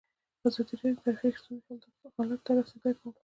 ازادي 0.47 0.73
راډیو 0.79 0.95
د 0.97 0.99
ټرافیکي 1.03 1.39
ستونزې 1.63 1.89
حالت 2.15 2.39
ته 2.45 2.51
رسېدلي 2.57 2.93
پام 2.99 3.09
کړی. 3.13 3.19